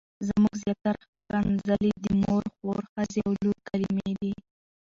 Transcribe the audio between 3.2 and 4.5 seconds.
او لور کلمې دي.